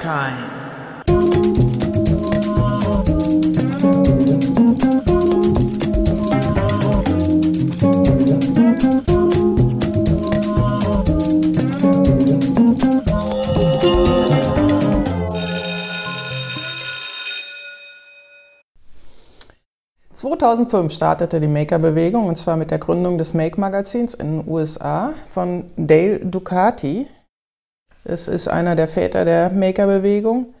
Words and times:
Time. 0.00 0.60
2005 20.14 20.92
startete 20.92 21.40
die 21.40 21.46
Maker-Bewegung 21.46 22.26
und 22.26 22.36
zwar 22.36 22.56
mit 22.56 22.70
der 22.70 22.78
Gründung 22.78 23.18
des 23.18 23.34
Make-Magazins 23.34 24.14
in 24.14 24.38
den 24.40 24.48
USA 24.48 25.12
von 25.32 25.64
Dale 25.76 26.20
Ducati. 26.20 27.06
Es 28.04 28.28
ist 28.28 28.48
einer 28.48 28.76
der 28.76 28.88
Väter 28.88 29.24
der 29.24 29.50
Maker-Bewegung. 29.50 30.54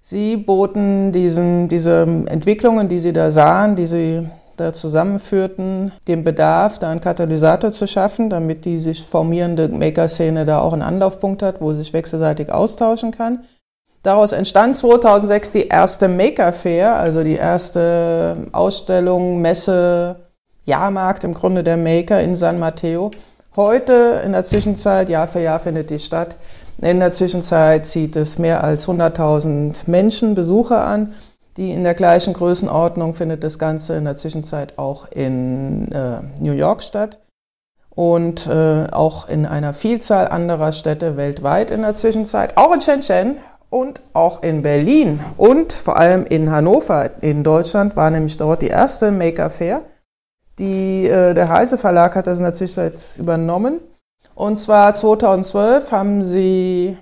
Sie 0.00 0.36
boten 0.36 1.10
diesen, 1.10 1.68
diese 1.68 2.02
Entwicklungen, 2.26 2.88
die 2.88 3.00
sie 3.00 3.12
da 3.12 3.30
sahen, 3.30 3.76
die 3.76 3.86
sie 3.86 4.28
da 4.56 4.72
zusammenführten, 4.72 5.92
den 6.08 6.24
Bedarf, 6.24 6.78
da 6.78 6.90
einen 6.90 7.00
Katalysator 7.00 7.72
zu 7.72 7.86
schaffen, 7.86 8.30
damit 8.30 8.64
die 8.64 8.78
sich 8.78 9.02
formierende 9.02 9.68
Maker-Szene 9.68 10.44
da 10.44 10.60
auch 10.60 10.72
einen 10.72 10.82
Anlaufpunkt 10.82 11.42
hat, 11.42 11.60
wo 11.60 11.72
sie 11.72 11.78
sich 11.78 11.92
wechselseitig 11.92 12.52
austauschen 12.52 13.10
kann. 13.10 13.44
Daraus 14.02 14.32
entstand 14.32 14.76
2006 14.76 15.52
die 15.52 15.66
erste 15.66 16.08
Maker 16.08 16.52
Fair, 16.52 16.94
also 16.94 17.24
die 17.24 17.34
erste 17.34 18.36
Ausstellung, 18.52 19.42
Messe, 19.42 20.16
Jahrmarkt 20.64 21.24
im 21.24 21.34
Grunde 21.34 21.64
der 21.64 21.76
Maker 21.76 22.20
in 22.20 22.36
San 22.36 22.58
Mateo. 22.58 23.10
Heute 23.56 24.22
in 24.24 24.32
der 24.32 24.44
Zwischenzeit, 24.44 25.08
Jahr 25.08 25.26
für 25.26 25.40
Jahr 25.40 25.58
findet 25.58 25.90
die 25.90 25.98
statt. 25.98 26.36
In 26.82 27.00
der 27.00 27.10
Zwischenzeit 27.10 27.86
zieht 27.86 28.16
es 28.16 28.38
mehr 28.38 28.62
als 28.62 28.86
100.000 28.86 29.88
Menschen, 29.90 30.34
Besucher 30.34 30.84
an. 30.84 31.14
Die 31.56 31.70
in 31.70 31.84
der 31.84 31.94
gleichen 31.94 32.34
Größenordnung 32.34 33.14
findet 33.14 33.42
das 33.42 33.58
Ganze 33.58 33.96
in 33.96 34.04
der 34.04 34.14
Zwischenzeit 34.14 34.78
auch 34.78 35.10
in 35.10 35.90
äh, 35.90 36.20
New 36.38 36.52
York 36.52 36.82
statt 36.82 37.18
und 37.94 38.46
äh, 38.46 38.88
auch 38.92 39.26
in 39.26 39.46
einer 39.46 39.72
Vielzahl 39.72 40.28
anderer 40.28 40.72
Städte 40.72 41.16
weltweit 41.16 41.70
in 41.70 41.80
der 41.80 41.94
Zwischenzeit, 41.94 42.58
auch 42.58 42.74
in 42.74 42.82
Shenzhen 42.82 43.36
und 43.70 44.02
auch 44.12 44.42
in 44.42 44.60
Berlin 44.60 45.18
und 45.38 45.72
vor 45.72 45.96
allem 45.96 46.26
in 46.26 46.52
Hannover 46.52 47.10
in 47.22 47.42
Deutschland 47.42 47.96
war 47.96 48.10
nämlich 48.10 48.36
dort 48.36 48.60
die 48.60 48.68
erste 48.68 49.10
Maker 49.10 49.48
Fair. 49.48 49.80
Die, 50.58 51.06
äh, 51.06 51.32
der 51.32 51.48
Heise 51.48 51.78
Verlag 51.78 52.16
hat 52.16 52.26
das 52.26 52.38
natürlich 52.38 52.76
jetzt 52.76 53.18
übernommen. 53.18 53.80
Und 54.36 54.58
zwar 54.58 54.92
2012 54.92 55.90
haben 55.90 56.22
sie 56.22 56.98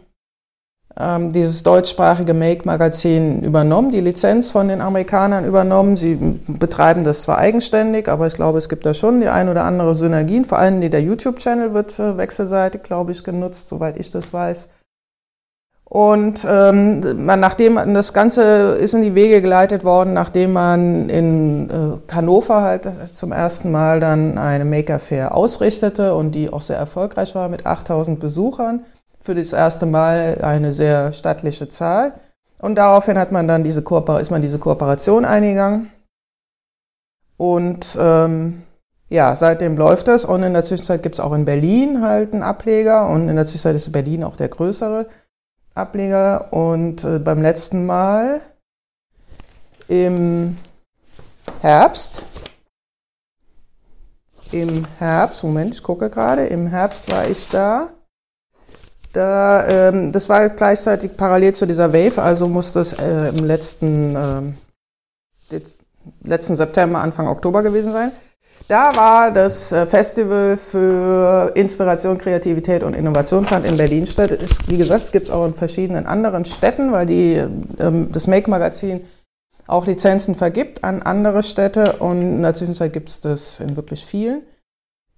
ähm, 0.96 1.32
dieses 1.32 1.64
deutschsprachige 1.64 2.32
Make-Magazin 2.32 3.42
übernommen, 3.42 3.90
die 3.90 4.00
Lizenz 4.00 4.52
von 4.52 4.68
den 4.68 4.80
Amerikanern 4.80 5.44
übernommen. 5.44 5.96
Sie 5.96 6.14
betreiben 6.46 7.02
das 7.02 7.22
zwar 7.22 7.38
eigenständig, 7.38 8.08
aber 8.08 8.28
ich 8.28 8.34
glaube, 8.34 8.58
es 8.58 8.68
gibt 8.68 8.86
da 8.86 8.94
schon 8.94 9.20
die 9.20 9.26
ein 9.26 9.48
oder 9.48 9.64
andere 9.64 9.96
Synergien. 9.96 10.44
Vor 10.44 10.58
allem 10.58 10.80
der 10.80 11.02
YouTube-Channel 11.02 11.74
wird 11.74 11.98
äh, 11.98 12.16
wechselseitig, 12.16 12.84
glaube 12.84 13.10
ich, 13.10 13.24
genutzt, 13.24 13.68
soweit 13.68 13.98
ich 13.98 14.12
das 14.12 14.32
weiß. 14.32 14.68
Und 15.94 16.44
ähm, 16.50 17.24
man, 17.24 17.38
nachdem 17.38 17.76
das 17.94 18.12
Ganze 18.12 18.72
ist 18.72 18.94
in 18.94 19.02
die 19.02 19.14
Wege 19.14 19.40
geleitet 19.40 19.84
worden, 19.84 20.12
nachdem 20.12 20.52
man 20.52 21.08
in 21.08 21.70
äh, 21.70 22.12
Hannover 22.12 22.62
halt 22.62 22.82
zum 22.82 23.30
ersten 23.30 23.70
Mal 23.70 24.00
dann 24.00 24.36
eine 24.36 24.64
Maker 24.64 24.98
Fair 24.98 25.36
ausrichtete 25.36 26.16
und 26.16 26.32
die 26.32 26.52
auch 26.52 26.62
sehr 26.62 26.78
erfolgreich 26.78 27.36
war 27.36 27.48
mit 27.48 27.64
8000 27.64 28.18
Besuchern. 28.18 28.84
Für 29.20 29.36
das 29.36 29.52
erste 29.52 29.86
Mal 29.86 30.40
eine 30.42 30.72
sehr 30.72 31.12
stattliche 31.12 31.68
Zahl. 31.68 32.14
Und 32.60 32.74
daraufhin 32.74 33.16
hat 33.16 33.30
man 33.30 33.46
dann 33.46 33.62
diese 33.62 33.82
Kooper 33.82 34.18
ist 34.20 34.32
man 34.32 34.42
diese 34.42 34.58
Kooperation 34.58 35.24
eingegangen. 35.24 35.92
Und 37.36 37.96
ähm, 38.00 38.64
ja, 39.10 39.36
seitdem 39.36 39.76
läuft 39.76 40.08
das. 40.08 40.24
Und 40.24 40.42
in 40.42 40.54
der 40.54 40.64
Zwischenzeit 40.64 41.04
gibt 41.04 41.14
es 41.14 41.20
auch 41.20 41.34
in 41.34 41.44
Berlin 41.44 42.00
halt 42.00 42.32
einen 42.32 42.42
Ableger. 42.42 43.08
Und 43.08 43.28
in 43.28 43.36
der 43.36 43.44
Zwischenzeit 43.44 43.76
ist 43.76 43.92
Berlin 43.92 44.24
auch 44.24 44.36
der 44.36 44.48
größere. 44.48 45.06
Ableger 45.74 46.52
und 46.52 47.04
äh, 47.04 47.18
beim 47.18 47.42
letzten 47.42 47.84
Mal 47.86 48.40
im 49.88 50.56
Herbst, 51.60 52.24
im 54.52 54.86
Herbst, 54.98 55.42
Moment, 55.42 55.74
ich 55.74 55.82
gucke 55.82 56.10
gerade, 56.10 56.46
im 56.46 56.68
Herbst 56.68 57.10
war 57.10 57.26
ich 57.28 57.48
da. 57.48 57.90
Da, 59.12 59.66
ähm, 59.68 60.10
das 60.10 60.28
war 60.28 60.48
gleichzeitig 60.48 61.16
parallel 61.16 61.54
zu 61.54 61.66
dieser 61.66 61.92
Wave, 61.92 62.20
also 62.20 62.48
muss 62.48 62.72
das 62.72 62.92
äh, 62.94 63.28
im 63.28 63.44
letzten, 63.44 64.16
äh, 64.16 65.60
letzten 66.22 66.56
September, 66.56 66.98
Anfang 67.00 67.28
Oktober 67.28 67.62
gewesen 67.62 67.92
sein. 67.92 68.10
Da 68.66 68.96
war 68.96 69.30
das 69.30 69.72
äh, 69.72 69.84
Festival 69.86 70.56
für 70.56 71.52
Inspiration, 71.54 72.16
Kreativität 72.16 72.82
und 72.82 72.94
Innovation 72.94 73.44
fand 73.44 73.66
in 73.66 73.76
Berlin 73.76 74.06
statt. 74.06 74.30
Ist, 74.30 74.70
wie 74.70 74.78
gesagt, 74.78 75.02
es 75.02 75.12
gibt 75.12 75.26
es 75.26 75.30
auch 75.30 75.44
in 75.44 75.52
verschiedenen 75.52 76.06
anderen 76.06 76.46
Städten, 76.46 76.90
weil 76.90 77.04
die, 77.04 77.42
ähm, 77.78 78.08
das 78.10 78.26
Make-Magazin 78.26 79.04
auch 79.66 79.86
Lizenzen 79.86 80.34
vergibt 80.34 80.82
an 80.82 81.02
andere 81.02 81.42
Städte 81.42 81.96
und 81.98 82.20
in 82.20 82.42
der 82.42 82.54
Zwischenzeit 82.54 82.92
gibt 82.92 83.08
es 83.10 83.20
das 83.20 83.60
in 83.60 83.76
wirklich 83.76 84.04
vielen. 84.04 84.42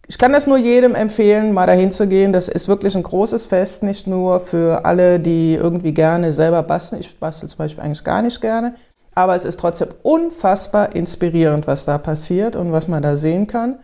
Ich 0.08 0.18
kann 0.18 0.32
das 0.32 0.46
nur 0.46 0.56
jedem 0.56 0.94
empfehlen, 0.94 1.52
mal 1.52 1.66
dahin 1.66 1.90
zu 1.90 2.06
gehen. 2.06 2.32
Das 2.32 2.48
ist 2.48 2.68
wirklich 2.68 2.96
ein 2.96 3.02
großes 3.02 3.46
Fest, 3.46 3.82
nicht 3.82 4.06
nur 4.06 4.38
für 4.38 4.84
alle, 4.84 5.18
die 5.18 5.54
irgendwie 5.54 5.92
gerne 5.92 6.32
selber 6.32 6.62
basteln. 6.62 7.00
Ich 7.00 7.18
bastel 7.18 7.48
zum 7.48 7.58
Beispiel 7.58 7.82
eigentlich 7.82 8.04
gar 8.04 8.22
nicht 8.22 8.40
gerne 8.40 8.76
aber 9.16 9.34
es 9.34 9.46
ist 9.46 9.58
trotzdem 9.58 9.88
unfassbar 10.02 10.94
inspirierend, 10.94 11.66
was 11.66 11.86
da 11.86 11.96
passiert 11.96 12.54
und 12.54 12.70
was 12.70 12.86
man 12.86 13.02
da 13.02 13.16
sehen 13.16 13.46
kann. 13.46 13.78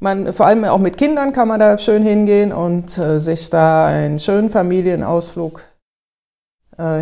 Man, 0.00 0.32
vor 0.32 0.46
allem 0.46 0.64
auch 0.64 0.78
mit 0.78 0.96
Kindern 0.96 1.32
kann 1.32 1.46
man 1.46 1.60
da 1.60 1.78
schön 1.78 2.02
hingehen 2.02 2.52
und 2.52 2.98
äh, 2.98 3.20
sich 3.20 3.48
da 3.48 3.86
einen 3.86 4.18
schönen 4.18 4.50
Familienausflug 4.50 5.62
äh, 6.76 7.00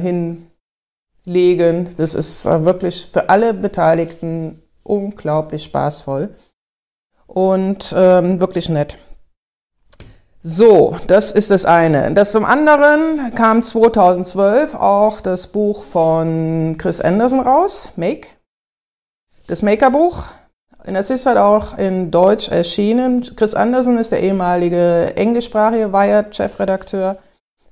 hinlegen. 1.25 1.89
Das 1.97 2.15
ist 2.15 2.45
äh, 2.45 2.65
wirklich 2.67 3.07
für 3.07 3.31
alle 3.31 3.55
Beteiligten 3.55 4.63
unglaublich 4.83 5.65
spaßvoll 5.65 6.35
und 7.27 7.95
ähm, 7.97 8.41
wirklich 8.41 8.69
nett. 8.69 8.99
So, 10.43 10.97
das 11.09 11.33
ist 11.33 11.51
das 11.51 11.65
eine. 11.65 12.15
Das 12.15 12.31
zum 12.31 12.45
anderen 12.45 13.35
kam 13.35 13.63
2012 13.63 14.75
auch 14.75 15.21
das 15.21 15.49
Buch 15.49 15.83
von 15.83 16.77
Chris 16.79 17.01
Anderson 17.01 17.41
raus, 17.41 17.91
Make. 17.97 18.29
Das 19.49 19.63
Maker-Buch. 19.63 20.27
In 20.85 20.95
der 20.95 21.03
Zwischenzeit 21.03 21.39
auch 21.39 21.77
in 21.77 22.13
Deutsch 22.13 22.49
erschienen. 22.49 23.23
Chris 23.35 23.55
Anderson 23.55 23.99
ist 23.99 24.13
der 24.13 24.23
ehemalige 24.23 25.13
englischsprachige 25.17 25.93
Wired-Chefredakteur, 25.93 27.19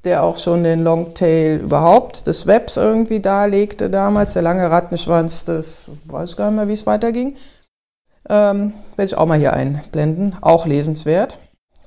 der 0.05 0.25
auch 0.25 0.37
schon 0.37 0.65
den 0.65 0.83
Longtail 0.83 1.61
überhaupt 1.63 2.27
des 2.27 2.49
Webs 2.49 2.77
irgendwie 2.77 3.21
darlegte 3.21 3.91
damals. 3.91 4.33
Der 4.33 4.43
lange 4.43 4.69
Rattenschwanz, 4.69 5.45
das 5.45 5.83
weiß 6.07 6.31
ich 6.31 6.37
gar 6.37 6.51
nicht 6.51 6.57
mehr, 6.57 6.69
wie 6.69 6.73
es 6.73 6.87
weiterging. 6.87 7.37
Ähm, 8.29 8.73
werde 8.97 9.07
ich 9.07 9.17
auch 9.17 9.27
mal 9.27 9.39
hier 9.39 9.53
einblenden. 9.53 10.37
Auch 10.41 10.67
lesenswert 10.67 11.39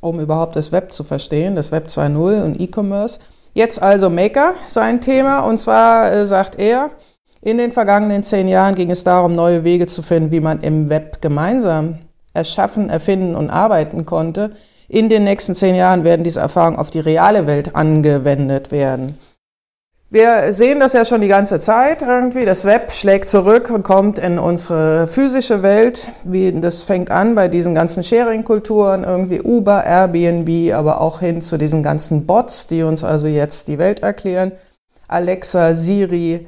um 0.01 0.19
überhaupt 0.19 0.55
das 0.55 0.71
Web 0.71 0.91
zu 0.91 1.03
verstehen, 1.03 1.55
das 1.55 1.71
Web 1.71 1.87
2.0 1.87 2.43
und 2.43 2.59
E-Commerce. 2.59 3.19
Jetzt 3.53 3.81
also 3.81 4.09
Maker, 4.09 4.53
sein 4.65 5.01
Thema. 5.01 5.39
Und 5.39 5.57
zwar 5.57 6.11
äh, 6.11 6.25
sagt 6.25 6.57
er, 6.57 6.91
in 7.41 7.57
den 7.57 7.71
vergangenen 7.71 8.23
zehn 8.23 8.47
Jahren 8.47 8.75
ging 8.75 8.91
es 8.91 9.03
darum, 9.03 9.35
neue 9.35 9.63
Wege 9.63 9.87
zu 9.87 10.01
finden, 10.01 10.31
wie 10.31 10.41
man 10.41 10.61
im 10.61 10.89
Web 10.89 11.21
gemeinsam 11.21 11.99
erschaffen, 12.33 12.89
erfinden 12.89 13.35
und 13.35 13.49
arbeiten 13.49 14.05
konnte. 14.05 14.51
In 14.87 15.07
den 15.07 15.23
nächsten 15.23 15.55
zehn 15.55 15.75
Jahren 15.75 16.03
werden 16.03 16.23
diese 16.23 16.39
Erfahrungen 16.39 16.77
auf 16.77 16.89
die 16.89 16.99
reale 16.99 17.47
Welt 17.47 17.75
angewendet 17.75 18.71
werden. 18.71 19.17
Wir 20.11 20.53
sehen 20.53 20.79
das 20.79 20.93
ja 20.93 21.05
schon 21.05 21.21
die 21.21 21.27
ganze 21.27 21.59
Zeit 21.59 22.01
irgendwie. 22.01 22.43
Das 22.43 22.65
Web 22.65 22.91
schlägt 22.91 23.29
zurück 23.29 23.69
und 23.69 23.83
kommt 23.83 24.17
in 24.17 24.39
unsere 24.39 25.05
physische 25.05 25.61
Welt. 25.61 26.07
Wie, 26.23 26.51
das 26.51 26.81
fängt 26.81 27.11
an 27.11 27.35
bei 27.35 27.47
diesen 27.47 27.75
ganzen 27.75 28.01
Sharing-Kulturen, 28.01 29.03
irgendwie 29.03 29.39
Uber, 29.39 29.83
Airbnb, 29.83 30.73
aber 30.73 31.01
auch 31.01 31.19
hin 31.19 31.41
zu 31.41 31.59
diesen 31.59 31.83
ganzen 31.83 32.25
Bots, 32.25 32.65
die 32.65 32.81
uns 32.81 33.03
also 33.03 33.27
jetzt 33.27 33.67
die 33.67 33.77
Welt 33.77 33.99
erklären. 33.99 34.51
Alexa, 35.07 35.75
Siri, 35.75 36.47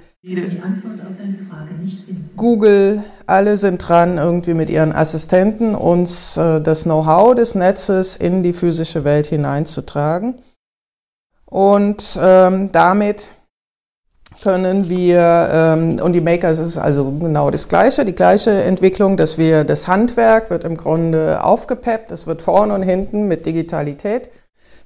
Google, 2.35 3.03
alle 3.27 3.57
sind 3.57 3.77
dran, 3.77 4.17
irgendwie 4.17 4.55
mit 4.55 4.71
ihren 4.71 4.91
Assistenten 4.91 5.75
uns 5.75 6.35
äh, 6.35 6.61
das 6.61 6.83
Know-how 6.83 7.35
des 7.35 7.53
Netzes 7.53 8.15
in 8.15 8.41
die 8.41 8.53
physische 8.53 9.03
Welt 9.03 9.27
hineinzutragen. 9.27 10.41
Und 11.45 12.19
ähm, 12.21 12.71
damit 12.71 13.29
können 14.41 14.89
wir, 14.89 15.49
ähm, 15.51 15.99
und 16.01 16.13
die 16.13 16.21
Makers 16.21 16.59
ist 16.59 16.77
also 16.77 17.11
genau 17.11 17.51
das 17.51 17.67
Gleiche, 17.67 18.05
die 18.05 18.15
gleiche 18.15 18.51
Entwicklung, 18.51 19.17
dass 19.17 19.37
wir, 19.37 19.63
das 19.63 19.87
Handwerk 19.87 20.49
wird 20.49 20.63
im 20.63 20.77
Grunde 20.77 21.43
aufgepeppt, 21.43 22.11
es 22.11 22.27
wird 22.27 22.41
vorne 22.41 22.73
und 22.73 22.81
hinten 22.81 23.27
mit 23.27 23.45
Digitalität 23.45 24.29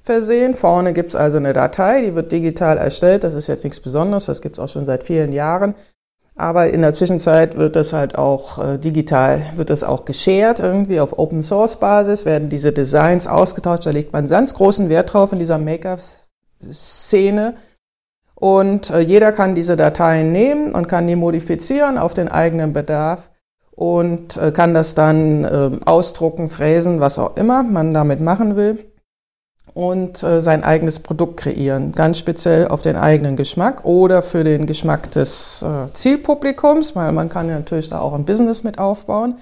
versehen. 0.06 0.54
Vorne 0.54 0.92
gibt 0.92 1.10
es 1.10 1.16
also 1.16 1.36
eine 1.36 1.52
Datei, 1.52 2.00
die 2.02 2.14
wird 2.14 2.32
digital 2.32 2.78
erstellt. 2.78 3.24
Das 3.24 3.34
ist 3.34 3.48
jetzt 3.48 3.64
nichts 3.64 3.80
Besonderes, 3.80 4.26
das 4.26 4.40
gibt 4.40 4.56
es 4.56 4.60
auch 4.60 4.68
schon 4.68 4.86
seit 4.86 5.02
vielen 5.02 5.32
Jahren. 5.32 5.74
Aber 6.36 6.68
in 6.68 6.82
der 6.82 6.92
Zwischenzeit 6.92 7.56
wird 7.56 7.76
das 7.76 7.94
halt 7.94 8.16
auch 8.16 8.58
äh, 8.58 8.78
digital, 8.78 9.42
wird 9.56 9.70
das 9.70 9.82
auch 9.82 10.04
geshared 10.04 10.60
irgendwie 10.60 11.00
auf 11.00 11.18
Open 11.18 11.42
Source 11.42 11.76
Basis, 11.76 12.26
werden 12.26 12.50
diese 12.50 12.72
Designs 12.72 13.26
ausgetauscht. 13.26 13.86
Da 13.86 13.90
legt 13.90 14.12
man 14.12 14.28
ganz 14.28 14.54
großen 14.54 14.88
Wert 14.90 15.12
drauf 15.12 15.32
in 15.32 15.38
dieser 15.38 15.58
Make-up-Szene. 15.58 17.54
Und 18.38 18.90
äh, 18.90 19.00
jeder 19.00 19.32
kann 19.32 19.54
diese 19.54 19.76
Dateien 19.76 20.30
nehmen 20.30 20.74
und 20.74 20.88
kann 20.88 21.06
die 21.06 21.16
modifizieren 21.16 21.96
auf 21.96 22.12
den 22.12 22.28
eigenen 22.28 22.74
Bedarf 22.74 23.30
und 23.76 24.36
äh, 24.36 24.52
kann 24.52 24.74
das 24.74 24.94
dann 24.94 25.44
äh, 25.44 25.70
ausdrucken, 25.86 26.48
fräsen, 26.50 27.00
was 27.00 27.18
auch 27.18 27.36
immer 27.36 27.62
man 27.62 27.94
damit 27.94 28.20
machen 28.20 28.56
will 28.56 28.92
und 29.72 30.22
äh, 30.22 30.42
sein 30.42 30.64
eigenes 30.64 31.00
Produkt 31.00 31.38
kreieren, 31.38 31.92
ganz 31.92 32.18
speziell 32.18 32.68
auf 32.68 32.82
den 32.82 32.96
eigenen 32.96 33.36
Geschmack 33.36 33.84
oder 33.84 34.20
für 34.20 34.44
den 34.44 34.66
Geschmack 34.66 35.10
des 35.12 35.64
Zielpublikums, 35.94 36.94
weil 36.94 37.12
man 37.12 37.28
kann 37.30 37.48
ja 37.48 37.56
natürlich 37.56 37.88
da 37.88 38.00
auch 38.00 38.12
ein 38.12 38.26
Business 38.26 38.64
mit 38.64 38.78
aufbauen. 38.78 39.36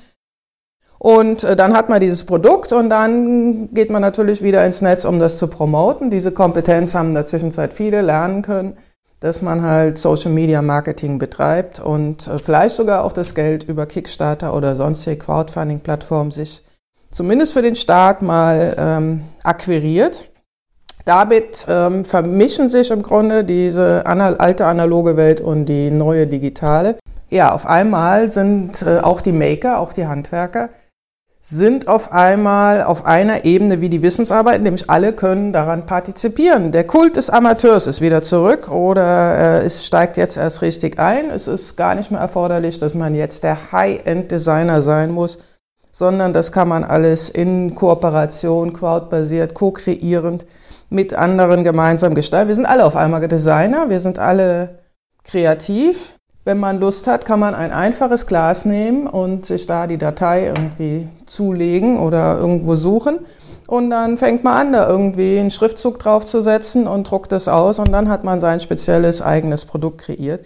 Und 1.05 1.45
äh, 1.45 1.55
dann 1.55 1.77
hat 1.77 1.91
man 1.91 2.01
dieses 2.01 2.25
Produkt 2.25 2.73
und 2.73 2.89
dann 2.89 3.69
geht 3.75 3.91
man 3.91 4.01
natürlich 4.01 4.41
wieder 4.41 4.65
ins 4.65 4.81
Netz, 4.81 5.05
um 5.05 5.19
das 5.19 5.37
zu 5.37 5.49
promoten. 5.49 6.09
Diese 6.09 6.33
Kompetenz 6.33 6.95
haben 6.95 7.09
in 7.09 7.15
der 7.15 7.27
Zwischenzeit 7.27 7.75
viele 7.75 8.01
lernen 8.01 8.41
können, 8.41 8.79
dass 9.21 9.43
man 9.43 9.61
halt 9.61 9.99
Social 9.99 10.33
Media 10.33 10.62
Marketing 10.62 11.19
betreibt 11.19 11.79
und 11.79 12.27
äh, 12.27 12.39
vielleicht 12.39 12.77
sogar 12.77 13.05
auch 13.05 13.12
das 13.12 13.35
Geld 13.35 13.65
über 13.65 13.85
Kickstarter 13.85 14.56
oder 14.56 14.77
sonstige 14.77 15.19
Crowdfunding-Plattformen 15.19 16.31
sich 16.31 16.65
zumindest 17.11 17.53
für 17.53 17.61
den 17.61 17.77
Start 17.77 18.23
mal 18.23 18.75
ähm, 18.79 19.25
akquiriert. 19.43 20.31
Damit 21.05 21.67
ähm, 21.69 22.07
vermischen 22.07 22.71
sich 22.71 22.91
im 22.91 23.03
Grunde 23.03 23.45
diese 23.45 24.07
alte 24.07 24.65
analoge 24.65 25.19
Welt 25.19 25.43
und 25.43 25.67
die 25.67 25.91
neue 25.91 26.27
digitale. 26.27 26.97
Ja, 27.29 27.53
auf 27.53 27.67
einmal 27.67 28.31
sind 28.31 28.81
äh, 28.81 29.00
auch 29.00 29.21
die 29.21 29.33
Maker, 29.33 29.81
auch 29.81 29.93
die 29.93 30.07
Handwerker, 30.07 30.71
sind 31.46 31.88
auf 31.88 32.11
einmal 32.11 32.85
auf 32.85 33.05
einer 33.05 33.44
Ebene 33.44 33.82
wie 33.82 33.91
die 33.91 34.00
Wissensarbeit, 34.00 34.62
nämlich 34.62 34.88
alle 34.88 35.12
können 35.12 35.52
daran 35.52 35.85
partizipieren. 35.85 36.73
Der 36.73 36.87
Kult 36.87 37.17
des 37.17 37.29
Amateurs 37.29 37.87
ist 37.87 38.00
wieder 38.00 38.23
zurück 38.23 38.70
oder 38.70 39.61
äh, 39.61 39.67
es 39.67 39.85
steigt 39.85 40.17
jetzt 40.17 40.38
erst 40.38 40.62
richtig 40.62 40.99
ein. 40.99 41.29
Es 41.29 41.46
ist 41.46 41.76
gar 41.76 41.96
nicht 41.96 42.11
mehr 42.11 42.20
erforderlich, 42.20 42.79
dass 42.79 42.94
man 42.94 43.14
jetzt 43.14 43.44
der 43.44 43.73
High-End-Designer 43.73 44.81
sein 44.81 45.11
muss, 45.11 45.38
sondern 45.93 46.32
das 46.32 46.50
kann 46.50 46.67
man 46.67 46.82
alles 46.82 47.29
in 47.29 47.75
Kooperation, 47.75 48.73
crowdbasiert, 48.73 49.52
co-kreierend 49.52 50.47
mit 50.88 51.12
anderen 51.12 51.62
gemeinsam 51.62 52.14
gestalten. 52.14 52.49
Wir 52.49 52.55
sind 52.55 52.67
alle 52.67 52.87
auf 52.87 52.97
einmal 52.97 53.29
Designer, 53.29 53.90
wir 53.90 54.00
sind 54.00 54.19
alle 54.19 54.79
kreativ. 55.25 56.14
Wenn 56.44 56.58
man 56.58 56.79
Lust 56.79 57.06
hat, 57.06 57.25
kann 57.25 57.41
man 57.41 57.55
ein 57.55 57.73
einfaches 57.73 58.26
Glas 58.26 58.67
nehmen 58.67 59.06
und 59.06 59.46
sich 59.46 59.67
da 59.67 59.87
die 59.87 59.96
Datei 59.96 60.46
irgendwie 60.46 61.08
zulegen 61.25 61.99
oder 61.99 62.38
irgendwo 62.38 62.75
suchen. 62.75 63.20
Und 63.67 63.88
dann 63.88 64.19
fängt 64.19 64.44
man 64.44 64.55
an, 64.55 64.73
da 64.75 64.87
irgendwie 64.87 65.38
einen 65.38 65.50
Schriftzug 65.50 65.99
draufzusetzen 65.99 66.87
und 66.87 67.11
druckt 67.11 67.32
es 67.32 67.49
aus 67.49 67.79
und 67.79 67.91
dann 67.93 68.11
hat 68.11 68.25
man 68.25 68.41
sein 68.41 68.61
spezielles 68.61 69.23
eigenes 69.23 69.64
Produkt 69.64 70.02
kreiert. 70.02 70.44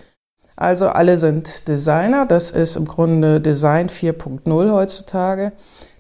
Also 0.54 0.88
alle 0.88 1.18
sind 1.18 1.66
Designer. 1.66 2.26
Das 2.26 2.52
ist 2.52 2.76
im 2.76 2.84
Grunde 2.84 3.40
Design 3.40 3.88
4.0 3.88 4.72
heutzutage. 4.72 5.52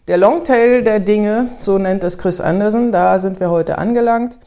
Der 0.06 0.16
Longtail 0.16 0.82
der 0.84 1.00
Dinge, 1.00 1.48
so 1.58 1.76
nennt 1.76 2.04
es 2.04 2.18
Chris 2.18 2.40
Anderson, 2.40 2.92
da 2.92 3.18
sind 3.18 3.40
wir 3.40 3.50
heute 3.50 3.78
angelangt. 3.78 4.38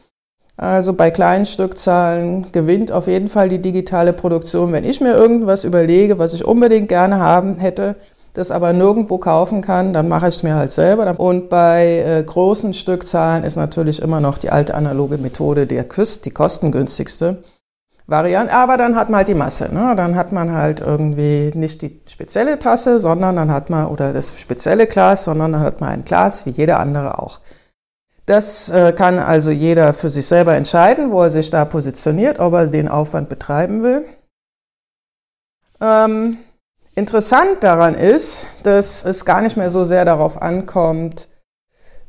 Also 0.56 0.92
bei 0.92 1.10
kleinen 1.10 1.46
Stückzahlen 1.46 2.52
gewinnt 2.52 2.92
auf 2.92 3.06
jeden 3.06 3.28
Fall 3.28 3.48
die 3.48 3.60
digitale 3.60 4.12
Produktion. 4.12 4.72
Wenn 4.72 4.84
ich 4.84 5.00
mir 5.00 5.14
irgendwas 5.14 5.64
überlege, 5.64 6.18
was 6.18 6.34
ich 6.34 6.44
unbedingt 6.44 6.88
gerne 6.88 7.18
haben 7.18 7.56
hätte, 7.56 7.96
das 8.34 8.50
aber 8.50 8.72
nirgendwo 8.72 9.18
kaufen 9.18 9.60
kann, 9.60 9.92
dann 9.92 10.08
mache 10.08 10.28
ich 10.28 10.36
es 10.36 10.42
mir 10.42 10.54
halt 10.54 10.70
selber. 10.70 11.18
Und 11.18 11.48
bei 11.48 12.04
äh, 12.06 12.22
großen 12.22 12.74
Stückzahlen 12.74 13.44
ist 13.44 13.56
natürlich 13.56 14.00
immer 14.00 14.20
noch 14.20 14.38
die 14.38 14.50
alte 14.50 14.74
analoge 14.74 15.18
Methode 15.18 15.66
der 15.66 15.84
Küst, 15.84 16.24
die 16.24 16.30
kostengünstigste. 16.30 17.42
Variante, 18.06 18.52
aber 18.52 18.76
dann 18.76 18.96
hat 18.96 19.10
man 19.10 19.18
halt 19.18 19.28
die 19.28 19.34
Masse. 19.34 19.72
Ne? 19.72 19.94
Dann 19.96 20.16
hat 20.16 20.32
man 20.32 20.52
halt 20.52 20.80
irgendwie 20.80 21.52
nicht 21.54 21.82
die 21.82 22.00
spezielle 22.06 22.58
Tasse, 22.58 22.98
sondern 22.98 23.36
dann 23.36 23.50
hat 23.50 23.70
man, 23.70 23.86
oder 23.86 24.12
das 24.12 24.38
spezielle 24.38 24.86
Glas, 24.86 25.24
sondern 25.24 25.52
dann 25.52 25.62
hat 25.62 25.80
man 25.80 25.90
ein 25.90 26.04
Glas, 26.04 26.44
wie 26.44 26.50
jeder 26.50 26.80
andere 26.80 27.18
auch. 27.20 27.40
Das 28.26 28.70
äh, 28.70 28.92
kann 28.92 29.18
also 29.18 29.50
jeder 29.50 29.94
für 29.94 30.08
sich 30.08 30.26
selber 30.26 30.54
entscheiden, 30.54 31.10
wo 31.10 31.22
er 31.22 31.30
sich 31.30 31.50
da 31.50 31.64
positioniert, 31.64 32.38
ob 32.38 32.52
er 32.54 32.68
den 32.68 32.88
Aufwand 32.88 33.28
betreiben 33.28 33.82
will. 33.82 34.04
Ähm, 35.80 36.38
interessant 36.94 37.64
daran 37.64 37.94
ist, 37.94 38.46
dass 38.62 39.04
es 39.04 39.24
gar 39.24 39.42
nicht 39.42 39.56
mehr 39.56 39.70
so 39.70 39.82
sehr 39.82 40.04
darauf 40.04 40.40
ankommt, 40.40 41.28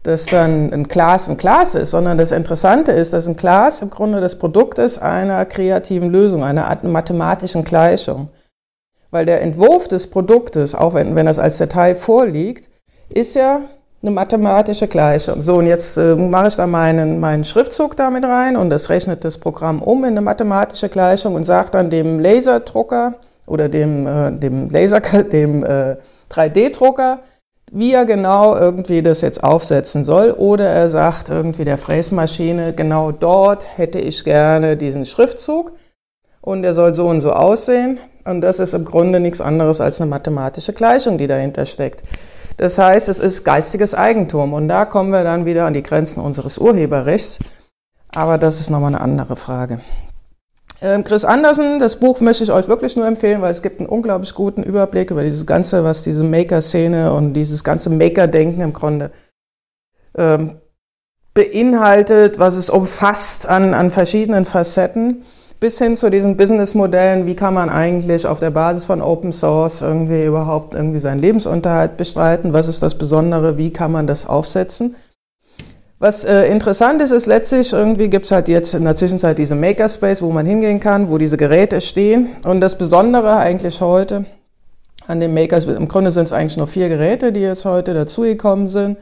dass 0.03 0.25
dann 0.25 0.71
ein 0.71 0.87
Glas 0.87 1.29
ein 1.29 1.37
Glas 1.37 1.75
ist, 1.75 1.91
sondern 1.91 2.17
das 2.17 2.31
Interessante 2.31 2.91
ist, 2.91 3.13
dass 3.13 3.27
ein 3.27 3.37
Glas 3.37 3.81
im 3.81 3.89
Grunde 3.89 4.21
das 4.21 4.37
Produkt 4.37 4.77
ist 4.77 4.99
einer 4.99 5.45
kreativen 5.45 6.11
Lösung, 6.11 6.43
einer 6.43 6.77
mathematischen 6.83 7.63
Gleichung. 7.63 8.29
Weil 9.09 9.25
der 9.25 9.41
Entwurf 9.41 9.87
des 9.87 10.09
Produktes, 10.09 10.75
auch 10.75 10.93
wenn, 10.93 11.15
wenn 11.15 11.25
das 11.25 11.39
als 11.39 11.57
Datei 11.57 11.95
vorliegt, 11.95 12.69
ist 13.09 13.35
ja 13.35 13.61
eine 14.03 14.11
mathematische 14.11 14.87
Gleichung. 14.87 15.41
So, 15.41 15.55
und 15.55 15.65
jetzt 15.65 15.97
äh, 15.97 16.15
mache 16.15 16.49
ich 16.49 16.55
da 16.55 16.67
meinen, 16.67 17.19
meinen 17.19 17.45
Schriftzug 17.45 17.95
damit 17.95 18.25
rein 18.25 18.57
und 18.57 18.69
das 18.69 18.89
rechnet 18.89 19.23
das 19.23 19.37
Programm 19.37 19.81
um 19.81 20.03
in 20.03 20.11
eine 20.11 20.21
mathematische 20.21 20.89
Gleichung 20.89 21.35
und 21.35 21.45
sagt 21.45 21.73
dann 21.73 21.89
dem 21.89 22.19
Laserdrucker 22.19 23.15
oder 23.47 23.69
dem, 23.69 24.05
äh, 24.05 24.31
dem 24.31 24.69
Laser, 24.69 24.99
dem 25.31 25.63
äh, 25.63 25.95
3D-Drucker, 26.29 27.19
wie 27.71 27.93
er 27.93 28.05
genau 28.05 28.57
irgendwie 28.57 29.01
das 29.01 29.21
jetzt 29.21 29.41
aufsetzen 29.41 30.03
soll. 30.03 30.31
Oder 30.31 30.65
er 30.65 30.89
sagt 30.89 31.29
irgendwie 31.29 31.63
der 31.63 31.77
Fräsmaschine, 31.77 32.73
genau 32.73 33.11
dort 33.11 33.77
hätte 33.77 33.99
ich 33.99 34.25
gerne 34.25 34.75
diesen 34.75 35.05
Schriftzug 35.05 35.71
und 36.41 36.61
der 36.61 36.73
soll 36.73 36.93
so 36.93 37.07
und 37.07 37.21
so 37.21 37.31
aussehen. 37.31 37.99
Und 38.25 38.41
das 38.41 38.59
ist 38.59 38.73
im 38.73 38.83
Grunde 38.83 39.19
nichts 39.21 39.39
anderes 39.39 39.79
als 39.79 40.01
eine 40.01 40.09
mathematische 40.09 40.73
Gleichung, 40.73 41.17
die 41.17 41.27
dahinter 41.27 41.65
steckt. 41.65 42.03
Das 42.57 42.77
heißt, 42.77 43.09
es 43.09 43.19
ist 43.19 43.43
geistiges 43.43 43.95
Eigentum 43.95 44.53
und 44.53 44.67
da 44.67 44.85
kommen 44.85 45.11
wir 45.11 45.23
dann 45.23 45.45
wieder 45.45 45.65
an 45.65 45.73
die 45.73 45.83
Grenzen 45.83 46.21
unseres 46.21 46.57
Urheberrechts. 46.57 47.39
Aber 48.15 48.37
das 48.37 48.59
ist 48.59 48.69
nochmal 48.69 48.93
eine 48.93 49.01
andere 49.01 49.35
Frage. 49.35 49.79
Ähm, 50.81 51.03
Chris 51.03 51.25
Anderson, 51.25 51.79
das 51.79 51.95
Buch 51.95 52.19
möchte 52.19 52.43
ich 52.43 52.51
euch 52.51 52.67
wirklich 52.67 52.95
nur 52.95 53.07
empfehlen, 53.07 53.41
weil 53.41 53.51
es 53.51 53.61
gibt 53.61 53.79
einen 53.79 53.87
unglaublich 53.89 54.35
guten 54.35 54.63
Überblick 54.63 55.11
über 55.11 55.23
dieses 55.23 55.45
Ganze, 55.45 55.83
was 55.83 56.03
diese 56.03 56.23
Maker-Szene 56.23 57.13
und 57.13 57.33
dieses 57.33 57.63
ganze 57.63 57.89
Maker-Denken 57.89 58.61
im 58.61 58.73
Grunde 58.73 59.11
ähm, 60.17 60.57
beinhaltet, 61.33 62.37
was 62.37 62.57
es 62.57 62.69
umfasst 62.69 63.47
an, 63.47 63.73
an 63.73 63.91
verschiedenen 63.91 64.45
Facetten, 64.45 65.23
bis 65.63 65.77
hin 65.77 65.95
zu 65.95 66.09
diesen 66.09 66.35
Businessmodellen, 66.35 67.25
wie 67.25 67.37
kann 67.37 67.53
man 67.53 67.69
eigentlich 67.69 68.27
auf 68.27 68.41
der 68.41 68.51
Basis 68.51 68.83
von 68.83 69.01
Open 69.01 69.31
Source 69.31 69.79
irgendwie 69.79 70.25
überhaupt 70.25 70.73
irgendwie 70.73 70.99
seinen 70.99 71.19
Lebensunterhalt 71.19 71.95
bestreiten, 71.95 72.51
was 72.51 72.67
ist 72.67 72.83
das 72.83 72.95
Besondere, 72.95 73.57
wie 73.57 73.71
kann 73.71 73.89
man 73.89 74.05
das 74.05 74.27
aufsetzen. 74.27 74.97
Was 75.99 76.25
äh, 76.25 76.47
interessant 76.47 77.01
ist, 77.01 77.11
ist 77.11 77.27
letztlich, 77.27 77.71
irgendwie 77.71 78.09
gibt 78.09 78.25
es 78.25 78.33
halt 78.33 78.49
jetzt 78.49 78.75
in 78.75 78.83
der 78.83 78.95
Zwischenzeit 78.95 79.37
diese 79.37 79.55
Makerspace, 79.55 80.21
wo 80.21 80.31
man 80.31 80.45
hingehen 80.45 80.81
kann, 80.81 81.09
wo 81.09 81.17
diese 81.17 81.37
Geräte 81.37 81.79
stehen. 81.79 82.27
Und 82.45 82.59
das 82.59 82.77
Besondere 82.77 83.37
eigentlich 83.37 83.79
heute 83.79 84.25
an 85.07 85.21
dem 85.21 85.33
Makers, 85.33 85.63
im 85.63 85.87
Grunde 85.87 86.11
sind 86.11 86.25
es 86.25 86.33
eigentlich 86.33 86.57
nur 86.57 86.67
vier 86.67 86.89
Geräte, 86.89 87.31
die 87.31 87.39
jetzt 87.39 87.63
heute 87.63 87.93
dazugekommen 87.93 88.67
sind. 88.67 88.97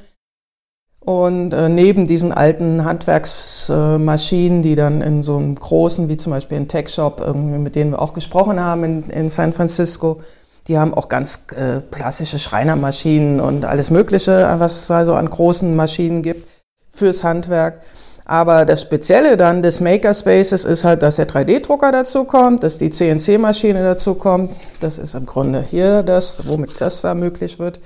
Und 1.04 1.52
äh, 1.52 1.68
neben 1.68 2.06
diesen 2.06 2.32
alten 2.32 2.86
Handwerksmaschinen, 2.86 4.60
äh, 4.60 4.62
die 4.62 4.76
dann 4.76 5.02
in 5.02 5.24
so 5.24 5.36
einem 5.36 5.56
großen, 5.56 6.10
wie 6.10 6.18
zum 6.18 6.32
Beispiel 6.32 6.58
in 6.58 6.68
Tech 6.68 6.90
Shop, 6.90 7.36
mit 7.36 7.76
denen 7.76 7.92
wir 7.92 8.02
auch 8.02 8.14
gesprochen 8.14 8.60
haben 8.60 8.84
in, 8.84 9.10
in 9.10 9.30
San 9.30 9.52
Francisco, 9.52 10.22
die 10.68 10.78
haben 10.78 10.94
auch 10.94 11.10
ganz 11.10 11.48
äh, 11.56 11.82
klassische 11.90 12.38
Schreinermaschinen 12.38 13.40
und 13.40 13.66
alles 13.66 13.90
Mögliche, 13.90 14.56
was 14.60 14.84
es 14.84 14.92
also 14.92 15.16
an 15.16 15.28
großen 15.28 15.76
Maschinen 15.76 16.22
gibt 16.22 16.48
fürs 16.92 17.24
Handwerk. 17.24 17.82
Aber 18.26 18.66
das 18.66 18.84
Spezielle 18.84 19.36
dann 19.38 19.64
des 19.64 19.82
Makerspaces 19.82 20.64
ist 20.66 20.84
halt, 20.84 21.02
dass 21.02 21.16
der 21.16 21.28
3D-Drucker 21.28 21.92
dazu 21.92 22.26
kommt, 22.26 22.64
dass 22.64 22.78
die 22.78 22.92
CNC-Maschine 22.92 23.84
dazu 23.84 24.14
kommt. 24.16 24.52
Das 24.80 25.00
ist 25.00 25.16
im 25.16 25.26
Grunde 25.26 25.66
hier 25.68 26.04
das, 26.04 26.48
womit 26.48 26.80
das 26.80 27.02
da 27.02 27.16
möglich 27.16 27.58
wird. 27.58 27.80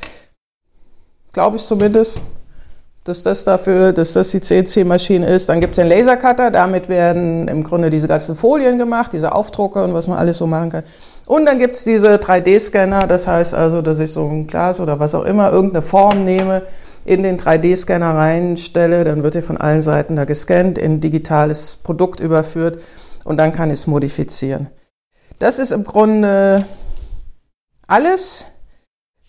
Glaube 1.32 1.56
ich 1.56 1.64
zumindest, 1.64 2.22
dass 3.06 3.22
das 3.22 3.46
dafür, 3.46 3.94
dass 3.94 4.14
das 4.14 4.32
die 4.32 4.42
CNC-Maschine 4.42 5.28
ist. 5.28 5.48
Dann 5.48 5.62
gibt 5.62 5.78
es 5.78 5.82
den 5.82 5.90
Lasercutter, 5.90 6.50
damit 6.50 6.90
werden 6.90 7.48
im 7.48 7.64
Grunde 7.64 7.92
diese 7.92 8.08
ganzen 8.08 8.36
Folien 8.36 8.80
gemacht, 8.80 9.14
diese 9.14 9.34
Aufdrucke 9.34 9.84
und 9.84 9.94
was 9.94 10.08
man 10.08 10.18
alles 10.18 10.40
so 10.40 10.48
machen 10.48 10.72
kann. 10.72 10.84
Und 11.28 11.46
dann 11.46 11.60
gibt 11.60 11.76
es 11.76 11.84
diese 11.84 12.16
3D-Scanner, 12.16 13.06
das 13.06 13.28
heißt 13.28 13.54
also, 13.54 13.84
dass 13.84 14.00
ich 14.00 14.12
so 14.12 14.28
ein 14.28 14.48
Glas 14.48 14.80
oder 14.80 15.00
was 15.00 15.14
auch 15.14 15.24
immer, 15.24 15.52
irgendeine 15.52 15.84
Form 15.84 16.26
nehme, 16.26 16.64
in 17.06 17.22
den 17.22 17.38
3D-Scanner 17.38 18.16
reinstelle, 18.16 19.04
dann 19.04 19.22
wird 19.22 19.36
er 19.36 19.44
von 19.44 19.58
allen 19.58 19.82
Seiten 19.82 20.16
da 20.16 20.26
gescannt, 20.26 20.80
in 20.80 20.94
ein 20.94 21.00
digitales 21.00 21.78
Produkt 21.78 22.20
überführt 22.20 22.82
und 23.24 23.38
dann 23.38 23.54
kann 23.54 23.70
ich 23.70 23.80
es 23.80 23.88
modifizieren. 23.88 24.68
Das 25.38 25.60
ist 25.60 25.72
im 25.72 25.84
Grunde 25.84 26.66
alles. 27.86 28.48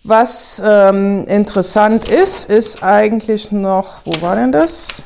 Was 0.08 0.62
ähm, 0.64 1.24
interessant 1.26 2.08
ist, 2.08 2.48
ist 2.48 2.80
eigentlich 2.80 3.50
noch, 3.50 4.02
wo 4.04 4.22
war 4.22 4.36
denn 4.36 4.52
das? 4.52 5.02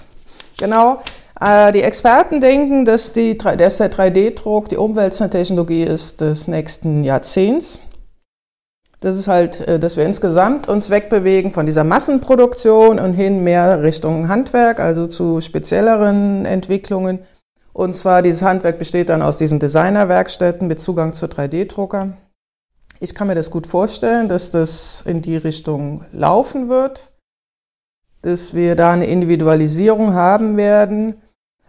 Genau, 0.59 0.99
äh, 1.40 1.73
die 1.73 1.80
Experten 1.80 2.42
denken, 2.42 2.85
dass, 2.85 3.14
die, 3.14 3.38
dass 3.38 3.78
der 3.78 3.90
3D-Druck 3.90 4.69
die 4.69 4.76
umwälzende 4.76 5.30
Technologie 5.30 5.85
ist 5.85 6.21
des 6.21 6.49
nächsten 6.49 7.02
Jahrzehnts. 7.02 7.78
Das 9.00 9.16
ist 9.16 9.26
halt, 9.26 9.62
äh, 9.62 9.78
dass 9.78 9.97
wir 9.97 10.04
insgesamt 10.04 10.69
uns 10.69 10.90
wegbewegen 10.90 11.50
von 11.52 11.64
dieser 11.64 11.85
Massenproduktion 11.85 12.99
und 12.99 13.14
hin 13.14 13.42
mehr 13.42 13.83
Richtung 13.83 14.28
Handwerk, 14.28 14.80
also 14.80 15.07
zu 15.07 15.40
spezielleren 15.40 16.45
Entwicklungen. 16.45 17.21
Und 17.73 17.97
zwar 17.97 18.21
dieses 18.21 18.42
Handwerk 18.42 18.78
besteht 18.78 19.09
dann 19.09 19.23
aus 19.23 19.38
diesen 19.38 19.61
Designerwerkstätten 19.61 20.69
mit 20.69 20.78
Zugang 20.78 21.14
zu 21.14 21.25
3D-Drucker. 21.25 22.19
Ich 23.02 23.14
kann 23.14 23.28
mir 23.28 23.35
das 23.35 23.50
gut 23.50 23.66
vorstellen, 23.66 24.28
dass 24.28 24.50
das 24.50 25.02
in 25.07 25.23
die 25.23 25.38
Richtung 25.38 26.04
laufen 26.12 26.69
wird, 26.69 27.11
dass 28.21 28.52
wir 28.52 28.76
da 28.76 28.92
eine 28.92 29.07
Individualisierung 29.07 30.12
haben 30.12 30.59
werden 30.59 31.14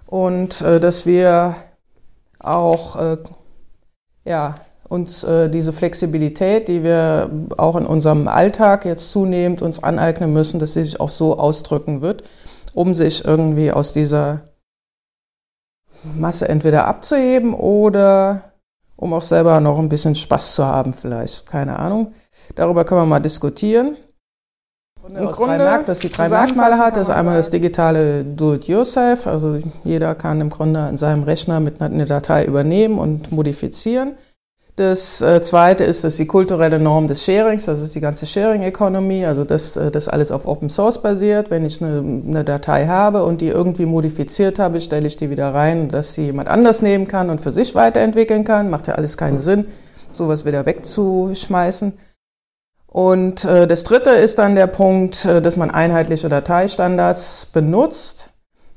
und 0.06 0.62
äh, 0.62 0.82
dass 0.82 1.06
wir 1.06 1.56
auch 2.38 2.98
äh, 2.98 3.18
ja, 4.26 4.56
uns 4.90 5.24
äh, 5.24 5.50
diese 5.50 5.72
Flexibilität, 5.72 6.68
die 6.68 6.84
wir 6.84 7.32
auch 7.56 7.78
in 7.78 7.86
unserem 7.86 8.28
Alltag 8.28 8.84
jetzt 8.84 9.10
zunehmend 9.12 9.62
uns 9.62 9.82
aneignen 9.82 10.34
müssen, 10.34 10.60
dass 10.60 10.74
sie 10.74 10.84
sich 10.84 11.00
auch 11.00 11.08
so 11.08 11.40
ausdrücken 11.40 12.02
wird, 12.02 12.24
um 12.74 12.94
sich 12.94 13.24
irgendwie 13.24 13.72
aus 13.72 13.94
dieser 13.94 14.50
Masse 16.04 16.50
entweder 16.50 16.88
abzuheben 16.88 17.54
oder 17.54 18.51
um 19.02 19.14
auch 19.14 19.22
selber 19.22 19.60
noch 19.60 19.80
ein 19.80 19.90
bisschen 19.90 20.16
Spaß 20.16 20.56
zu 20.56 20.66
haben 20.66 20.94
vielleicht. 20.94 21.48
Keine 21.48 21.78
Ahnung. 21.78 22.14
Darüber 22.56 22.86
können 22.86 23.02
wir 23.02 23.06
mal 23.06 23.20
diskutieren. 23.20 23.98
Im 25.10 25.26
Grunde, 25.26 25.58
Merk 25.58 25.88
dass 25.88 26.02
sie 26.02 26.10
drei 26.10 26.30
Merkmale 26.30 26.78
hat. 26.78 26.96
Das 26.96 27.10
ist 27.10 27.16
einmal 27.16 27.36
das 27.36 27.50
digitale 27.50 28.24
Do-it-yourself. 28.24 29.26
Also 29.26 29.58
jeder 29.84 30.14
kann 30.14 30.40
im 30.40 30.52
Grunde 30.52 30.80
an 30.80 30.98
seinem 30.98 31.24
Rechner 31.24 31.60
mit 31.60 31.82
einer 31.82 32.06
Datei 32.06 32.46
übernehmen 32.46 33.00
und 33.00 33.32
modifizieren. 33.32 34.14
Das 34.78 35.22
äh, 35.22 35.42
zweite 35.42 35.84
ist, 35.84 36.06
dass 36.06 36.16
die 36.16 36.26
kulturelle 36.26 36.80
Norm 36.80 37.10
des 37.10 37.26
Sharings, 37.26 37.66
das 37.66 37.82
ist 37.82 37.94
die 37.94 38.00
ganze 38.00 38.26
Sharing 38.26 38.62
Economy, 38.62 39.26
also 39.26 39.44
dass 39.44 39.76
äh, 39.76 39.92
das 39.92 40.08
alles 40.08 40.32
auf 40.32 40.48
Open 40.48 40.70
Source 40.70 41.02
basiert. 41.02 41.52
Wenn 41.52 41.66
ich 41.66 41.82
eine, 41.82 42.00
eine, 42.00 42.44
Datei 42.46 42.88
habe 42.88 43.26
und 43.26 43.42
die 43.42 43.50
irgendwie 43.50 43.86
modifiziert 43.86 44.60
habe, 44.60 44.80
stelle 44.80 45.08
ich 45.08 45.18
die 45.18 45.30
wieder 45.30 45.54
rein, 45.54 45.90
dass 45.90 46.14
sie 46.14 46.26
jemand 46.26 46.48
anders 46.48 46.82
nehmen 46.82 47.08
kann 47.08 47.30
und 47.30 47.42
für 47.42 47.52
sich 47.52 47.76
weiterentwickeln 47.76 48.46
kann. 48.46 48.70
Macht 48.70 48.88
ja 48.88 48.96
alles 48.96 49.18
keinen 49.18 49.40
Sinn, 49.40 49.68
sowas 50.14 50.46
wieder 50.46 50.66
wegzuschmeißen. 50.66 51.94
Und 52.88 53.44
äh, 53.44 53.68
das 53.68 53.84
dritte 53.84 54.12
ist 54.12 54.40
dann 54.40 54.56
der 54.56 54.68
Punkt, 54.68 55.26
dass 55.26 55.58
man 55.58 55.70
einheitliche 55.70 56.30
Dateistandards 56.30 57.48
benutzt 57.48 58.31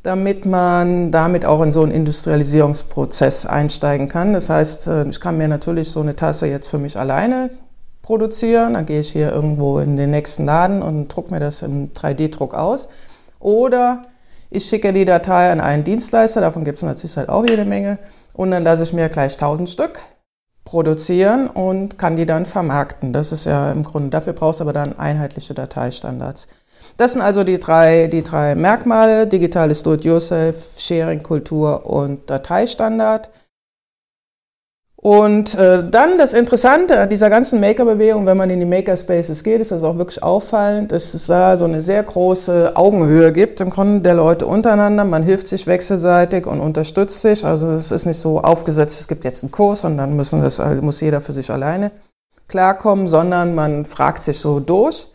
damit 0.05 0.45
man 0.45 1.11
damit 1.11 1.47
auch 1.47 1.63
in 1.63 1.73
so 1.73 1.83
einen 1.83 1.91
Industrialisierungsprozess 1.91 3.47
einsteigen 3.47 4.09
kann. 4.09 4.35
Das 4.35 4.51
heißt, 4.51 4.87
äh, 4.87 5.09
ich 5.09 5.19
kann 5.21 5.39
mir 5.39 5.49
natürlich 5.49 5.91
so 5.91 6.01
eine 6.01 6.15
Tasse 6.15 6.47
jetzt 6.47 6.69
für 6.69 6.79
mich 6.79 6.99
alleine 7.01 7.51
produzieren. 8.03 8.75
Dann 8.75 8.85
gehe 8.85 9.01
ich 9.01 9.11
hier 9.11 9.33
irgendwo 9.33 9.79
in 9.79 9.97
den 9.97 10.11
nächsten 10.11 10.45
Laden 10.45 10.83
und 10.83 11.09
drucke 11.09 11.33
mir 11.33 11.41
das 11.41 11.63
im 11.63 11.95
3D-Druck 11.95 12.55
aus. 12.55 12.89
Oder 13.41 14.05
ich 14.51 14.67
schicke 14.67 14.93
die 14.93 15.07
Datei 15.07 15.51
an 15.51 15.61
einen 15.61 15.85
Dienstleister, 15.85 16.43
davon 16.43 16.65
gibt 16.65 16.79
es 16.79 16.85
natürlich 16.85 17.17
halt 17.17 17.31
auch 17.31 17.45
jede 17.49 17.65
Menge. 17.65 17.99
Und 18.35 18.51
dann 18.51 18.63
lasse 18.63 18.83
ich 18.83 18.93
mir 18.93 19.09
gleich 19.09 19.33
1000 19.33 19.71
Stück 19.71 20.01
produzieren 20.67 21.49
und 21.49 21.99
kann 21.99 22.17
die 22.17 22.27
dann 22.27 22.45
vermarkten. 22.45 23.15
Das 23.15 23.33
ist 23.33 23.47
ja 23.47 23.73
im 23.73 23.85
Grunde, 23.85 24.11
dafür 24.11 24.35
brauchst 24.35 24.61
du 24.61 24.65
aber 24.65 24.75
dann 24.75 24.99
einheitliche 24.99 25.55
Dateistandards. 25.55 26.47
Das 26.97 27.13
sind 27.13 27.23
also 27.23 27.45
die 27.45 27.59
drei, 27.59 28.09
die 28.09 28.23
drei 28.23 28.55
Merkmale, 28.55 29.27
digitales 29.27 29.83
Do-it-yourself, 29.83 30.57
Sharing-Kultur 30.79 31.87
und 31.87 32.29
Dateistandard. 32.31 33.31
Und 35.05 35.55
äh, 35.57 35.87
dann 35.87 36.17
das 36.17 36.33
Interessante 36.33 36.99
an 36.99 37.11
dieser 37.11 37.29
ganzen 37.29 37.61
Maker-Bewegung, 37.61 38.25
wenn 38.25 38.39
man 38.39 38.49
in 38.49 38.59
die 38.59 38.65
Makerspaces 38.65 39.45
geht, 39.45 39.61
ist 39.61 39.71
das 39.71 39.83
auch 39.83 39.99
wirklich 39.99 40.23
auffallend, 40.23 40.93
dass 40.93 41.13
es 41.13 41.27
da 41.27 41.59
so 41.59 41.67
eine 41.67 41.83
sehr 41.83 42.03
große 42.03 42.73
Augenhöhe 42.75 43.31
gibt 43.31 43.61
im 43.61 43.69
Grunde 43.69 44.01
der 44.01 44.15
Leute 44.15 44.47
untereinander. 44.47 45.05
Man 45.05 45.23
hilft 45.23 45.47
sich 45.47 45.67
wechselseitig 45.67 46.47
und 46.47 46.61
unterstützt 46.61 47.21
sich. 47.21 47.45
Also 47.45 47.73
es 47.73 47.93
ist 47.93 48.07
nicht 48.07 48.19
so 48.19 48.41
aufgesetzt, 48.41 48.99
es 48.99 49.07
gibt 49.07 49.25
jetzt 49.25 49.43
einen 49.43 49.53
Kurs 49.53 49.85
und 49.85 49.99
dann 49.99 50.17
müssen 50.17 50.41
das, 50.41 50.63
muss 50.81 51.03
jeder 51.03 51.21
für 51.21 51.35
sich 51.35 51.51
alleine 51.51 51.91
klarkommen, 52.49 53.07
sondern 53.07 53.55
man 53.55 53.85
fragt 53.85 54.23
sich 54.23 54.39
so 54.39 54.59
durch 54.59 55.11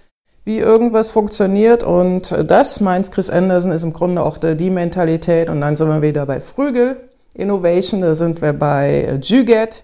wie 0.50 0.58
irgendwas 0.58 1.12
funktioniert. 1.12 1.84
Und 1.84 2.36
das, 2.50 2.80
meint 2.80 3.12
Chris 3.12 3.30
Anderson, 3.30 3.72
ist 3.72 3.84
im 3.84 3.94
Grunde 3.94 4.24
auch 4.24 4.40
die 4.40 4.72
Mentalität. 4.72 5.48
Und 5.48 5.62
dann 5.62 5.76
sind 5.76 5.90
wir 5.90 6.02
wieder 6.02 6.26
bei 6.26 6.42
Frügel 6.42 6.98
Innovation, 7.36 8.02
da 8.02 8.16
sind 8.16 8.42
wir 8.42 8.54
bei 8.54 9.20
Juget. 9.22 9.84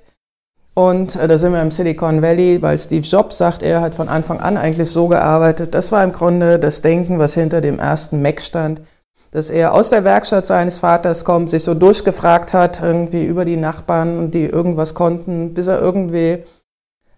Und 0.74 1.16
äh, 1.18 1.28
da 1.28 1.38
sind 1.38 1.54
wir 1.54 1.62
im 1.62 1.70
Silicon 1.70 2.24
Valley, 2.24 2.64
weil 2.64 2.80
Steve 2.80 3.06
Jobs 3.06 3.38
sagt, 3.38 3.62
er 3.62 3.80
hat 3.80 3.94
von 3.94 4.10
Anfang 4.10 4.40
an 4.40 4.58
eigentlich 4.58 4.90
so 4.90 5.08
gearbeitet. 5.08 5.76
Das 5.76 5.92
war 5.92 6.04
im 6.04 6.12
Grunde 6.12 6.58
das 6.58 6.82
Denken, 6.82 7.20
was 7.20 7.36
hinter 7.36 7.62
dem 7.62 7.78
ersten 7.78 8.24
Mac 8.24 8.42
stand. 8.42 8.82
Dass 9.30 9.52
er 9.52 9.72
aus 9.72 9.92
der 9.92 10.04
Werkstatt 10.04 10.48
seines 10.48 10.80
Vaters 10.80 11.26
kommt, 11.26 11.52
sich 11.52 11.64
so 11.64 11.76
durchgefragt 11.76 12.56
hat, 12.56 12.82
irgendwie 12.82 13.24
über 13.24 13.46
die 13.46 13.56
Nachbarn, 13.56 14.32
die 14.32 14.46
irgendwas 14.46 14.96
konnten, 14.96 15.54
bis 15.54 15.68
er 15.68 15.80
irgendwie 15.80 16.44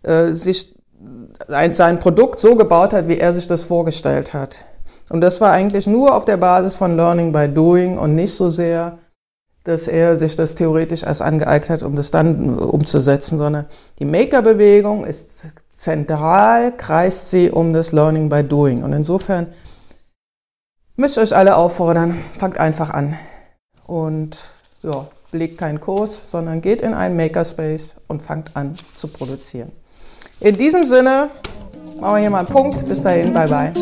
äh, 0.04 0.34
sich 0.34 0.77
sein 1.48 2.00
Produkt 2.00 2.40
so 2.40 2.56
gebaut 2.56 2.94
hat, 2.94 3.08
wie 3.08 3.18
er 3.18 3.34
sich 3.34 3.48
das 3.48 3.64
vorgestellt 3.64 4.34
hat. 4.34 4.66
Und 5.10 5.22
das 5.22 5.40
war 5.40 5.52
eigentlich 5.52 5.88
nur 5.88 6.16
auf 6.16 6.26
der 6.26 6.38
Basis 6.38 6.76
von 6.76 6.96
Learning 6.96 7.32
by 7.32 7.48
Doing 7.48 7.98
und 7.98 8.16
nicht 8.16 8.34
so 8.34 8.50
sehr, 8.50 8.98
dass 9.64 9.88
er 9.88 10.16
sich 10.16 10.36
das 10.36 10.56
theoretisch 10.56 11.04
erst 11.04 11.22
angeeignet 11.22 11.70
hat, 11.70 11.84
um 11.84 11.96
das 11.96 12.12
dann 12.12 12.58
umzusetzen, 12.58 13.38
sondern 13.38 13.66
die 14.00 14.06
Maker-Bewegung 14.06 15.06
ist 15.06 15.50
zentral, 15.70 16.76
kreist 16.76 17.30
sie 17.30 17.52
um 17.52 17.74
das 17.74 17.92
Learning 17.92 18.30
by 18.30 18.44
Doing. 18.44 18.84
Und 18.84 18.94
insofern 18.94 19.48
möchte 20.96 21.22
ich 21.22 21.32
euch 21.32 21.38
alle 21.38 21.56
auffordern, 21.56 22.18
fangt 22.38 22.58
einfach 22.58 22.90
an 22.90 23.18
und 23.86 24.38
ja, 24.84 25.08
belegt 25.32 25.58
keinen 25.58 25.80
Kurs, 25.80 26.32
sondern 26.32 26.62
geht 26.62 26.82
in 26.82 26.94
einen 26.94 27.16
Makerspace 27.16 27.98
und 28.08 28.22
fangt 28.22 28.56
an 28.56 28.76
zu 28.96 29.08
produzieren. 29.08 29.72
In 30.40 30.56
diesem 30.56 30.86
Sinne, 30.86 31.30
machen 32.00 32.16
wir 32.16 32.20
hier 32.20 32.30
mal 32.30 32.40
einen 32.40 32.48
Punkt. 32.48 32.88
Bis 32.88 33.02
dahin, 33.02 33.34
bye 33.34 33.48
bye. 33.48 33.74